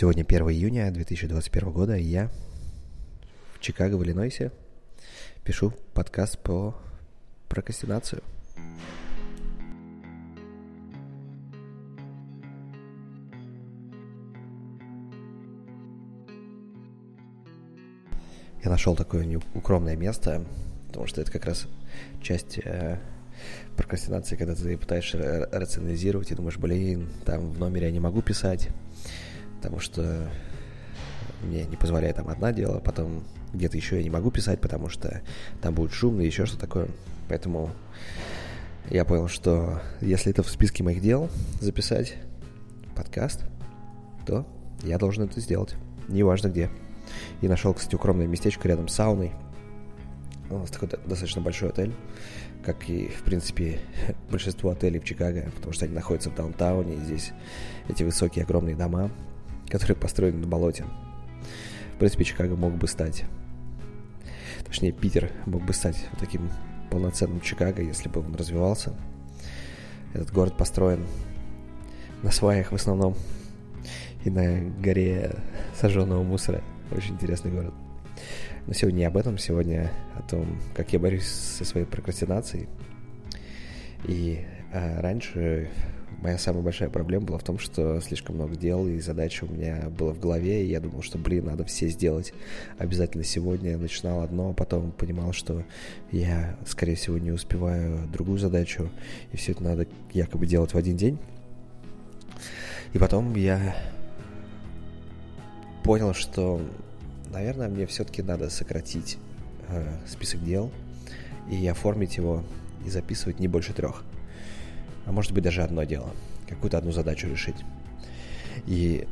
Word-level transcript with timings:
Сегодня 0.00 0.22
1 0.22 0.50
июня 0.50 0.92
2021 0.92 1.72
года, 1.72 1.96
и 1.96 2.04
я 2.04 2.30
в 3.52 3.58
Чикаго, 3.58 3.96
в 3.96 4.04
Иллинойсе, 4.04 4.52
пишу 5.42 5.72
подкаст 5.92 6.38
по 6.38 6.76
прокрастинацию. 7.48 8.22
Я 18.62 18.70
нашел 18.70 18.94
такое 18.94 19.40
укромное 19.56 19.96
место, 19.96 20.44
потому 20.86 21.08
что 21.08 21.20
это 21.22 21.32
как 21.32 21.44
раз 21.44 21.66
часть 22.22 22.60
э, 22.62 23.00
прокрастинации, 23.76 24.36
когда 24.36 24.54
ты 24.54 24.76
пытаешься 24.76 25.48
рационализировать 25.50 26.30
и 26.30 26.36
думаешь, 26.36 26.56
блин, 26.56 27.08
там 27.24 27.50
в 27.50 27.58
номере 27.58 27.86
я 27.86 27.92
не 27.92 27.98
могу 27.98 28.22
писать, 28.22 28.68
потому 29.58 29.80
что 29.80 30.30
мне 31.42 31.64
не 31.64 31.76
позволяет 31.76 32.16
там 32.16 32.28
одна 32.28 32.52
дело, 32.52 32.78
потом 32.78 33.24
где-то 33.52 33.76
еще 33.76 33.96
я 33.96 34.02
не 34.02 34.10
могу 34.10 34.30
писать, 34.30 34.60
потому 34.60 34.88
что 34.88 35.20
там 35.60 35.74
будет 35.74 35.92
шумно, 35.92 36.20
еще 36.22 36.46
что 36.46 36.58
такое. 36.58 36.88
Поэтому 37.28 37.70
я 38.88 39.04
понял, 39.04 39.28
что 39.28 39.82
если 40.00 40.30
это 40.30 40.42
в 40.42 40.50
списке 40.50 40.82
моих 40.82 41.00
дел 41.00 41.28
записать 41.60 42.16
подкаст, 42.94 43.44
то 44.26 44.46
я 44.82 44.96
должен 44.96 45.24
это 45.24 45.40
сделать, 45.40 45.74
неважно 46.08 46.48
где. 46.48 46.70
И 47.40 47.48
нашел, 47.48 47.74
кстати, 47.74 47.94
укромное 47.94 48.26
местечко 48.26 48.68
рядом 48.68 48.88
с 48.88 48.94
сауной. 48.94 49.32
У 50.50 50.58
нас 50.58 50.70
такой 50.70 50.88
достаточно 50.88 51.42
большой 51.42 51.70
отель, 51.70 51.94
как 52.64 52.88
и, 52.88 53.08
в 53.08 53.22
принципе, 53.22 53.80
большинство 54.30 54.70
отелей 54.70 55.00
в 55.00 55.04
Чикаго, 55.04 55.50
потому 55.56 55.72
что 55.72 55.84
они 55.84 55.94
находятся 55.94 56.30
в 56.30 56.34
даунтауне, 56.34 56.94
и 56.94 57.00
здесь 57.00 57.32
эти 57.88 58.02
высокие 58.04 58.44
огромные 58.44 58.76
дома, 58.76 59.10
которые 59.68 59.96
построены 59.96 60.38
на 60.38 60.46
болоте. 60.46 60.84
В 61.94 61.98
принципе, 61.98 62.24
Чикаго 62.24 62.56
мог 62.56 62.74
бы 62.74 62.86
стать, 62.86 63.24
точнее, 64.64 64.92
Питер 64.92 65.32
мог 65.46 65.64
бы 65.64 65.72
стать 65.72 66.06
таким 66.18 66.50
полноценным 66.90 67.40
Чикаго, 67.40 67.82
если 67.82 68.08
бы 68.08 68.20
он 68.20 68.34
развивался. 68.34 68.94
Этот 70.14 70.32
город 70.32 70.56
построен 70.56 71.06
на 72.22 72.30
сваях 72.30 72.72
в 72.72 72.74
основном 72.74 73.14
и 74.24 74.30
на 74.30 74.60
горе 74.80 75.36
сожженного 75.78 76.22
мусора. 76.22 76.62
Очень 76.90 77.14
интересный 77.14 77.50
город. 77.50 77.74
Но 78.66 78.72
сегодня 78.72 78.98
не 78.98 79.04
об 79.04 79.16
этом, 79.16 79.38
сегодня 79.38 79.90
о 80.14 80.22
том, 80.22 80.58
как 80.74 80.92
я 80.92 80.98
борюсь 80.98 81.26
со 81.26 81.64
своей 81.64 81.86
прокрастинацией. 81.86 82.68
И 84.04 84.44
а, 84.72 85.00
раньше 85.00 85.70
моя 86.18 86.36
самая 86.38 86.62
большая 86.62 86.88
проблема 86.88 87.26
была 87.26 87.38
в 87.38 87.44
том, 87.44 87.58
что 87.58 88.00
слишком 88.00 88.36
много 88.36 88.56
дел 88.56 88.86
и 88.86 88.98
задач 89.00 89.42
у 89.42 89.46
меня 89.46 89.88
было 89.90 90.12
в 90.12 90.20
голове, 90.20 90.64
и 90.64 90.68
я 90.68 90.80
думал, 90.80 91.02
что, 91.02 91.18
блин, 91.18 91.46
надо 91.46 91.64
все 91.64 91.88
сделать 91.88 92.32
обязательно 92.76 93.24
сегодня. 93.24 93.72
Я 93.72 93.78
начинал 93.78 94.22
одно, 94.22 94.50
а 94.50 94.52
потом 94.52 94.90
понимал, 94.90 95.32
что 95.32 95.64
я, 96.10 96.56
скорее 96.66 96.96
всего, 96.96 97.18
не 97.18 97.30
успеваю 97.30 98.08
другую 98.12 98.38
задачу, 98.38 98.90
и 99.32 99.36
все 99.36 99.52
это 99.52 99.62
надо 99.62 99.86
якобы 100.12 100.46
делать 100.46 100.74
в 100.74 100.76
один 100.76 100.96
день. 100.96 101.18
И 102.92 102.98
потом 102.98 103.34
я 103.34 103.76
понял, 105.84 106.14
что, 106.14 106.60
наверное, 107.30 107.68
мне 107.68 107.86
все-таки 107.86 108.22
надо 108.22 108.50
сократить 108.50 109.18
э, 109.68 109.86
список 110.06 110.44
дел 110.44 110.70
и 111.50 111.66
оформить 111.66 112.16
его 112.16 112.42
и 112.84 112.90
записывать 112.90 113.38
не 113.38 113.48
больше 113.48 113.72
трех 113.72 114.02
а 115.08 115.12
может 115.12 115.32
быть 115.32 115.42
даже 115.42 115.62
одно 115.62 115.84
дело, 115.84 116.10
какую-то 116.46 116.76
одну 116.76 116.92
задачу 116.92 117.26
решить. 117.28 117.56
И 118.66 119.08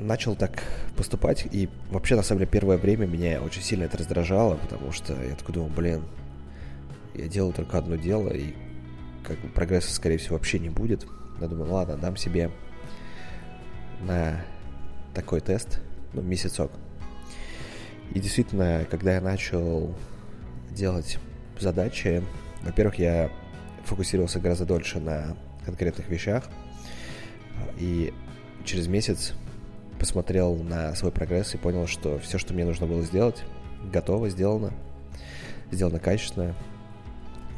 начал 0.00 0.34
так 0.34 0.64
поступать, 0.96 1.46
и 1.52 1.68
вообще, 1.90 2.16
на 2.16 2.24
самом 2.24 2.40
деле, 2.40 2.50
первое 2.50 2.76
время 2.76 3.06
меня 3.06 3.40
очень 3.40 3.62
сильно 3.62 3.84
это 3.84 3.98
раздражало, 3.98 4.56
потому 4.56 4.90
что 4.90 5.14
я 5.22 5.36
такой 5.36 5.54
думал, 5.54 5.68
блин, 5.68 6.02
я 7.14 7.28
делаю 7.28 7.54
только 7.54 7.78
одно 7.78 7.94
дело, 7.94 8.30
и 8.30 8.52
как 9.22 9.38
бы 9.38 9.48
прогресса, 9.48 9.94
скорее 9.94 10.18
всего, 10.18 10.36
вообще 10.36 10.58
не 10.58 10.70
будет. 10.70 11.06
Я 11.40 11.46
думаю, 11.46 11.70
ладно, 11.70 11.96
дам 11.96 12.16
себе 12.16 12.50
на 14.00 14.44
такой 15.14 15.40
тест, 15.40 15.80
ну, 16.14 16.22
месяцок. 16.22 16.72
И 18.12 18.18
действительно, 18.18 18.84
когда 18.90 19.14
я 19.14 19.20
начал 19.20 19.94
делать 20.70 21.18
задачи, 21.60 22.24
во-первых, 22.62 22.98
я 22.98 23.30
фокусировался 23.84 24.40
гораздо 24.40 24.64
дольше 24.64 25.00
на 25.00 25.36
конкретных 25.64 26.08
вещах. 26.08 26.44
И 27.78 28.12
через 28.64 28.86
месяц 28.86 29.34
посмотрел 29.98 30.56
на 30.56 30.94
свой 30.94 31.12
прогресс 31.12 31.54
и 31.54 31.58
понял, 31.58 31.86
что 31.86 32.18
все, 32.18 32.38
что 32.38 32.54
мне 32.54 32.64
нужно 32.64 32.86
было 32.86 33.02
сделать, 33.02 33.42
готово, 33.92 34.28
сделано. 34.28 34.72
Сделано 35.70 35.98
качественно. 35.98 36.54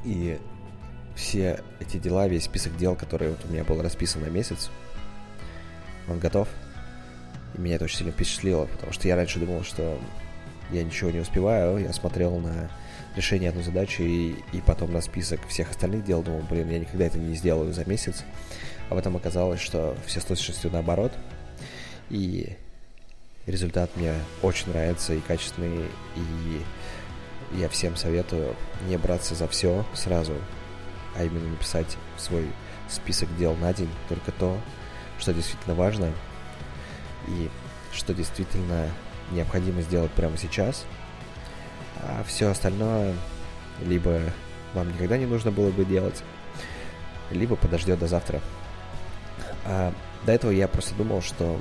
И 0.04 0.38
все 1.14 1.60
эти 1.80 1.96
дела, 1.96 2.28
весь 2.28 2.44
список 2.44 2.76
дел, 2.76 2.96
который 2.96 3.30
вот 3.30 3.44
у 3.44 3.48
меня 3.48 3.64
был 3.64 3.80
расписан 3.80 4.22
на 4.22 4.26
месяц, 4.26 4.70
он 6.08 6.18
готов. 6.18 6.48
И 7.54 7.60
меня 7.60 7.76
это 7.76 7.84
очень 7.84 7.98
сильно 7.98 8.12
впечатлило, 8.12 8.66
потому 8.66 8.92
что 8.92 9.08
я 9.08 9.16
раньше 9.16 9.38
думал, 9.38 9.62
что 9.62 9.98
я 10.70 10.82
ничего 10.82 11.10
не 11.10 11.20
успеваю. 11.20 11.78
Я 11.78 11.92
смотрел 11.92 12.38
на 12.38 12.70
решение 13.16 13.50
одной 13.50 13.64
задачи 13.64 14.02
и, 14.02 14.36
и 14.52 14.60
потом 14.60 14.92
на 14.92 15.00
список 15.00 15.46
всех 15.48 15.70
остальных 15.70 16.04
дел, 16.04 16.22
думал, 16.22 16.42
блин, 16.48 16.70
я 16.70 16.78
никогда 16.78 17.04
это 17.06 17.18
не 17.18 17.34
сделаю 17.34 17.72
за 17.72 17.84
месяц. 17.84 18.24
А 18.90 18.94
потом 18.94 19.16
оказалось, 19.16 19.60
что 19.60 19.96
все 20.06 20.20
с 20.20 20.24
точностью 20.24 20.70
наоборот. 20.70 21.12
И 22.10 22.56
результат 23.46 23.90
мне 23.96 24.14
очень 24.42 24.68
нравится 24.70 25.14
и 25.14 25.20
качественный, 25.20 25.86
и 26.16 26.62
я 27.52 27.68
всем 27.68 27.96
советую 27.96 28.54
не 28.88 28.96
браться 28.96 29.34
за 29.34 29.48
все 29.48 29.84
сразу, 29.94 30.34
а 31.16 31.24
именно 31.24 31.48
написать 31.48 31.96
свой 32.16 32.46
список 32.88 33.34
дел 33.36 33.54
на 33.56 33.72
день, 33.72 33.90
только 34.08 34.32
то, 34.32 34.58
что 35.18 35.32
действительно 35.32 35.74
важно, 35.74 36.12
и 37.28 37.50
что 37.92 38.12
действительно 38.12 38.88
необходимо 39.32 39.82
сделать 39.82 40.10
прямо 40.12 40.36
сейчас– 40.36 40.84
а 42.06 42.22
все 42.24 42.50
остальное 42.50 43.14
либо 43.82 44.20
вам 44.74 44.92
никогда 44.92 45.16
не 45.16 45.26
нужно 45.26 45.50
было 45.50 45.70
бы 45.70 45.84
делать, 45.84 46.22
либо 47.30 47.56
подождет 47.56 47.98
до 47.98 48.06
завтра. 48.06 48.40
А 49.64 49.92
до 50.26 50.32
этого 50.32 50.50
я 50.50 50.68
просто 50.68 50.94
думал, 50.94 51.22
что 51.22 51.58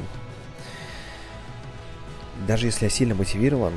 даже 2.47 2.68
если 2.68 2.85
я 2.85 2.90
сильно 2.90 3.16
мотивирован 3.16 3.73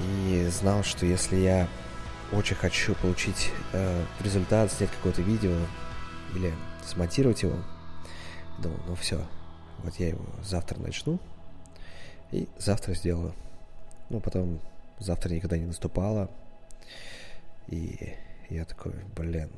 и 0.00 0.48
знал, 0.50 0.84
что 0.84 1.06
если 1.06 1.36
я 1.36 1.68
очень 2.32 2.56
хочу 2.56 2.94
получить 2.96 3.50
э, 3.72 4.04
результат, 4.20 4.72
снять 4.72 4.90
какое-то 4.90 5.22
видео 5.22 5.54
или 6.34 6.52
смонтировать 6.84 7.42
его, 7.42 7.56
думал, 8.58 8.78
ну 8.88 8.94
все, 8.96 9.24
вот 9.78 9.94
я 9.98 10.08
его 10.08 10.24
завтра 10.42 10.78
начну 10.78 11.20
и 12.32 12.48
завтра 12.58 12.94
сделаю. 12.94 13.34
Ну, 14.10 14.20
потом 14.20 14.60
завтра 14.98 15.32
никогда 15.32 15.58
не 15.58 15.66
наступало. 15.66 16.30
И 17.68 18.14
я 18.48 18.64
такой, 18.64 18.92
блин, 19.16 19.50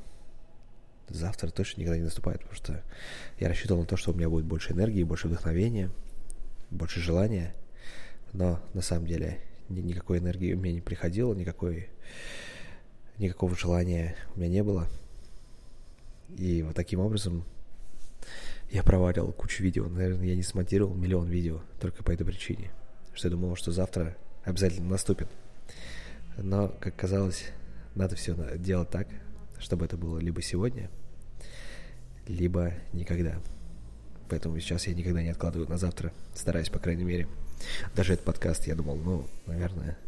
завтра 1.09 1.51
точно 1.51 1.81
никогда 1.81 1.99
не 1.99 2.05
наступает, 2.05 2.41
потому 2.41 2.57
что 2.57 2.83
я 3.39 3.49
рассчитывал 3.49 3.83
на 3.83 3.87
то, 3.87 3.97
что 3.97 4.13
у 4.13 4.15
меня 4.15 4.29
будет 4.29 4.45
больше 4.45 4.73
энергии, 4.73 5.03
больше 5.03 5.29
вдохновения, 5.29 5.91
больше 6.71 7.01
желания. 7.01 7.55
Но 8.33 8.61
на 8.75 8.83
самом 8.83 9.07
деле 9.07 9.41
ни, 9.69 9.81
никакой 9.81 10.19
энергии 10.19 10.55
у 10.55 10.59
меня 10.59 10.75
не 10.75 10.81
приходило, 10.81 11.35
никакой, 11.35 11.89
никакого 13.19 13.57
желания 13.57 14.17
у 14.35 14.41
меня 14.41 14.49
не 14.49 14.63
было. 14.63 14.89
И 16.37 16.63
вот 16.63 16.75
таким 16.75 17.01
образом 17.01 17.45
я 18.71 18.83
провалил 18.83 19.33
кучу 19.33 19.63
видео. 19.63 19.89
Наверное, 19.89 20.27
я 20.27 20.37
не 20.37 20.43
смонтировал 20.43 20.95
миллион 20.95 21.29
видео 21.29 21.61
только 21.81 22.03
по 22.03 22.11
этой 22.11 22.25
причине. 22.25 22.71
Что 23.15 23.29
я 23.29 23.33
думал, 23.33 23.57
что 23.57 23.73
завтра 23.73 24.17
обязательно 24.45 24.89
наступит. 24.91 25.29
Но, 26.37 26.69
как 26.69 26.95
казалось, 26.95 27.47
надо 27.95 28.15
все 28.17 28.37
делать 28.59 28.91
так, 28.91 29.09
чтобы 29.59 29.87
это 29.87 29.97
было 29.97 30.19
либо 30.19 30.41
сегодня, 30.43 30.91
либо 32.27 32.75
никогда. 32.93 33.41
Поэтому 34.29 34.59
сейчас 34.61 34.87
я 34.87 34.95
никогда 34.95 35.23
не 35.23 35.31
откладываю 35.31 35.69
на 35.69 35.79
завтра, 35.79 36.13
стараюсь, 36.35 36.69
по 36.69 36.79
крайней 36.79 37.05
мере. 37.05 37.27
Даже 37.97 38.13
этот 38.13 38.25
подкаст 38.25 38.67
я 38.67 38.75
думал, 38.75 38.97
ну, 38.97 39.27
наверное, 39.47 39.99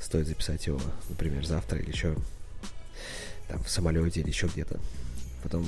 стоит 0.00 0.26
записать 0.26 0.66
его, 0.66 0.80
например, 1.08 1.44
завтра 1.44 1.78
или 1.78 1.90
еще 1.90 2.16
там 3.48 3.62
в 3.62 3.70
самолете 3.70 4.20
или 4.20 4.28
еще 4.28 4.46
где-то. 4.46 4.80
Потом 5.42 5.66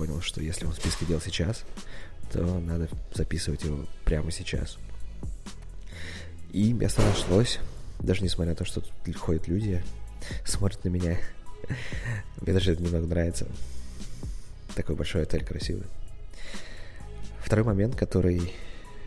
понял, 0.00 0.22
что 0.22 0.40
если 0.40 0.64
он 0.64 0.72
в 0.72 0.76
списке 0.76 1.04
дел 1.04 1.20
сейчас, 1.20 1.62
то 2.32 2.42
надо 2.58 2.88
записывать 3.12 3.64
его 3.64 3.84
прямо 4.06 4.30
сейчас. 4.30 4.78
И 6.52 6.72
место 6.72 7.02
нашлось, 7.02 7.58
даже 7.98 8.22
несмотря 8.22 8.52
на 8.52 8.56
то, 8.56 8.64
что 8.64 8.80
тут 8.80 9.16
ходят 9.16 9.46
люди, 9.46 9.82
смотрят 10.46 10.82
на 10.84 10.88
меня. 10.88 11.18
Мне 12.40 12.54
даже 12.54 12.72
это 12.72 12.82
немного 12.82 13.06
нравится. 13.06 13.46
Такой 14.74 14.96
большой 14.96 15.24
отель 15.24 15.44
красивый. 15.44 15.84
Второй 17.44 17.66
момент, 17.66 17.94
который 17.94 18.54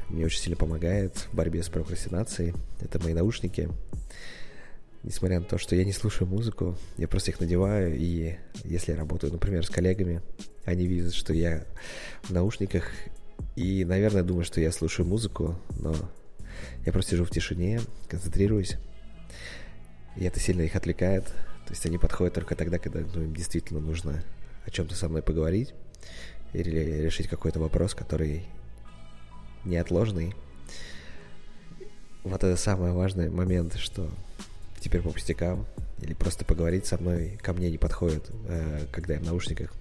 мне 0.09 0.27
очень 0.27 0.41
сильно 0.41 0.57
помогает 0.57 1.27
в 1.31 1.33
борьбе 1.33 1.63
с 1.63 1.69
прокрастинацией. 1.69 2.53
Это 2.81 2.99
мои 2.99 3.15
наушники. 3.15 3.67
Несмотря 5.01 5.39
на 5.39 5.45
то, 5.45 5.57
что 5.57 5.75
я 5.75 5.85
не 5.85 5.91
слушаю 5.91 6.27
музыку, 6.27 6.77
я 6.97 7.07
просто 7.07 7.31
их 7.31 7.39
надеваю, 7.39 7.97
и 7.97 8.37
если 8.63 8.91
я 8.91 8.97
работаю, 8.99 9.33
например, 9.33 9.65
с 9.65 9.71
коллегами, 9.71 10.21
они 10.65 10.87
видят, 10.87 11.13
что 11.13 11.33
я 11.33 11.65
в 12.23 12.31
наушниках, 12.31 12.91
и, 13.55 13.85
наверное, 13.85 14.23
думают, 14.23 14.47
что 14.47 14.61
я 14.61 14.71
слушаю 14.71 15.07
музыку, 15.07 15.59
но 15.79 15.95
я 16.85 16.91
просто 16.91 17.11
сижу 17.11 17.25
в 17.25 17.29
тишине, 17.29 17.81
концентрируюсь, 18.07 18.77
и 20.15 20.23
это 20.25 20.39
сильно 20.39 20.61
их 20.61 20.75
отвлекает. 20.75 21.25
То 21.65 21.71
есть 21.71 21.85
они 21.85 21.97
подходят 21.97 22.33
только 22.33 22.55
тогда, 22.55 22.77
когда 22.77 23.01
ну, 23.13 23.23
им 23.23 23.33
действительно 23.33 23.79
нужно 23.79 24.23
о 24.65 24.69
чем-то 24.69 24.95
со 24.95 25.07
мной 25.07 25.21
поговорить 25.21 25.73
или 26.53 27.01
решить 27.01 27.27
какой-то 27.27 27.59
вопрос, 27.59 27.95
который 27.95 28.45
неотложный. 29.65 30.35
Вот 32.23 32.43
это 32.43 32.55
самый 32.57 32.91
важный 32.91 33.29
момент, 33.29 33.75
что 33.75 34.09
теперь 34.79 35.01
по 35.01 35.09
пустякам 35.09 35.65
или 36.01 36.13
просто 36.13 36.45
поговорить 36.45 36.85
со 36.85 36.97
мной 36.97 37.39
ко 37.41 37.53
мне 37.53 37.71
не 37.71 37.77
подходит, 37.77 38.29
э, 38.47 38.85
когда 38.91 39.13
я 39.13 39.19
в 39.19 39.23
наушниках. 39.23 39.73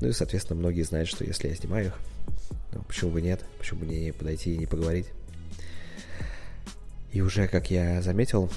Ну 0.00 0.08
и, 0.08 0.12
соответственно, 0.12 0.60
многие 0.60 0.82
знают, 0.82 1.08
что 1.08 1.24
если 1.24 1.48
я 1.48 1.54
снимаю 1.54 1.86
их, 1.86 1.98
ну, 2.72 2.82
почему 2.82 3.10
бы 3.10 3.20
нет, 3.20 3.44
почему 3.58 3.80
бы 3.80 3.86
не 3.86 4.12
подойти 4.12 4.54
и 4.54 4.58
не 4.58 4.66
поговорить. 4.66 5.06
И 7.12 7.20
уже, 7.20 7.48
как 7.48 7.70
я 7.70 8.00
заметил, 8.02 8.50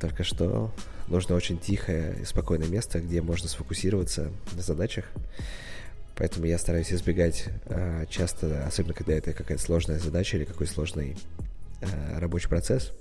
только 0.00 0.24
что 0.24 0.72
нужно 1.08 1.34
очень 1.34 1.58
тихое 1.58 2.16
и 2.20 2.24
спокойное 2.24 2.68
место, 2.68 3.00
где 3.00 3.20
можно 3.20 3.48
сфокусироваться 3.48 4.30
на 4.52 4.62
задачах. 4.62 5.06
Поэтому 6.16 6.46
я 6.46 6.58
стараюсь 6.58 6.92
избегать 6.92 7.46
э, 7.66 8.06
часто, 8.08 8.66
особенно 8.66 8.94
когда 8.94 9.14
это 9.14 9.32
какая-то 9.32 9.62
сложная 9.62 9.98
задача 9.98 10.36
или 10.36 10.44
какой 10.44 10.66
сложный 10.66 11.16
э, 11.80 12.18
рабочий 12.18 12.48
процесс, 12.48 12.92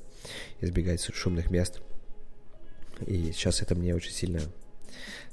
избегать 0.61 1.03
шумных 1.13 1.51
мест. 1.51 1.81
И 3.05 3.31
сейчас 3.31 3.61
это 3.61 3.75
мне 3.75 3.95
очень 3.95 4.11
сильно 4.11 4.41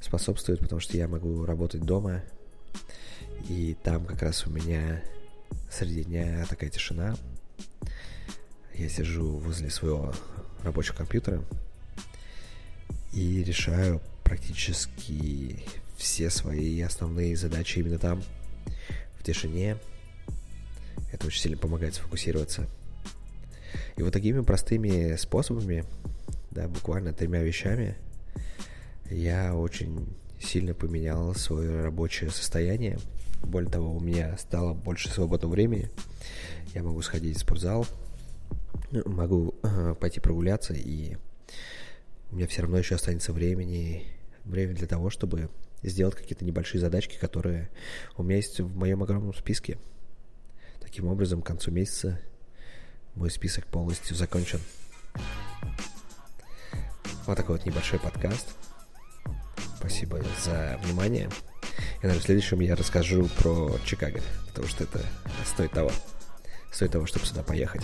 способствует, 0.00 0.60
потому 0.60 0.80
что 0.80 0.96
я 0.96 1.08
могу 1.08 1.44
работать 1.44 1.82
дома, 1.82 2.22
и 3.48 3.76
там 3.82 4.04
как 4.06 4.22
раз 4.22 4.46
у 4.46 4.50
меня 4.50 5.02
среди 5.70 6.04
дня 6.04 6.44
такая 6.48 6.70
тишина. 6.70 7.16
Я 8.74 8.88
сижу 8.88 9.38
возле 9.38 9.70
своего 9.70 10.12
рабочего 10.62 10.96
компьютера 10.96 11.42
и 13.12 13.42
решаю 13.42 14.02
практически 14.24 15.64
все 15.96 16.28
свои 16.30 16.80
основные 16.82 17.36
задачи 17.36 17.78
именно 17.78 17.98
там, 17.98 18.22
в 19.18 19.24
тишине. 19.24 19.78
Это 21.12 21.26
очень 21.26 21.40
сильно 21.40 21.56
помогает 21.56 21.94
сфокусироваться. 21.94 22.68
И 23.96 24.02
вот 24.02 24.12
такими 24.12 24.40
простыми 24.40 25.16
способами, 25.16 25.84
да, 26.50 26.68
буквально 26.68 27.12
тремя 27.12 27.42
вещами, 27.42 27.96
я 29.10 29.54
очень 29.54 30.06
сильно 30.40 30.74
поменял 30.74 31.34
свое 31.34 31.82
рабочее 31.82 32.30
состояние. 32.30 32.98
Более 33.42 33.70
того, 33.70 33.94
у 33.94 34.00
меня 34.00 34.36
стало 34.38 34.74
больше 34.74 35.08
свободного 35.08 35.52
времени. 35.52 35.90
Я 36.74 36.82
могу 36.82 37.00
сходить 37.02 37.36
в 37.36 37.40
спортзал, 37.40 37.86
могу 38.90 39.54
э, 39.62 39.94
пойти 39.98 40.20
прогуляться, 40.20 40.74
и 40.74 41.16
у 42.30 42.36
меня 42.36 42.46
все 42.46 42.62
равно 42.62 42.78
еще 42.78 42.96
останется 42.96 43.32
времени, 43.32 44.04
время 44.44 44.74
для 44.74 44.86
того, 44.86 45.10
чтобы 45.10 45.48
сделать 45.82 46.14
какие-то 46.14 46.44
небольшие 46.44 46.80
задачки, 46.80 47.16
которые 47.18 47.70
у 48.16 48.22
меня 48.22 48.36
есть 48.36 48.60
в 48.60 48.76
моем 48.76 49.02
огромном 49.02 49.34
списке. 49.34 49.78
Таким 50.80 51.06
образом, 51.06 51.42
к 51.42 51.46
концу 51.46 51.70
месяца 51.70 52.20
мой 53.14 53.30
список 53.30 53.66
полностью 53.66 54.16
закончен. 54.16 54.60
Вот 57.26 57.36
такой 57.36 57.56
вот 57.56 57.66
небольшой 57.66 57.98
подкаст. 57.98 58.65
Спасибо 59.88 60.20
за 60.44 60.80
внимание. 60.82 61.30
И, 62.02 62.02
наверное, 62.02 62.20
в 62.20 62.24
следующем 62.24 62.58
я 62.58 62.74
расскажу 62.74 63.28
про 63.38 63.78
Чикаго, 63.84 64.20
потому 64.48 64.66
что 64.66 64.82
это 64.82 65.00
стоит 65.44 65.70
того. 65.70 65.92
Стоит 66.72 66.90
того, 66.90 67.06
чтобы 67.06 67.24
сюда 67.24 67.44
поехать. 67.44 67.82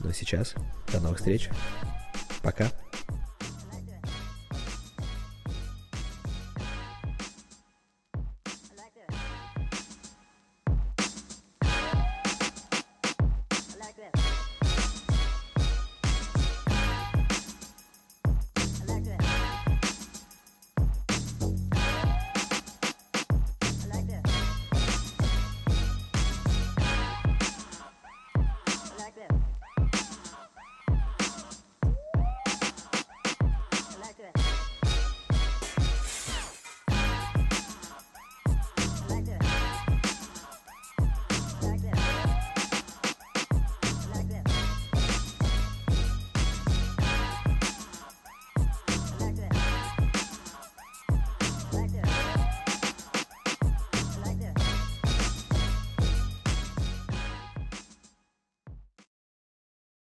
Ну 0.00 0.10
а 0.10 0.12
сейчас 0.12 0.54
до 0.92 0.98
новых 0.98 1.18
встреч. 1.18 1.48
Пока. 2.42 2.72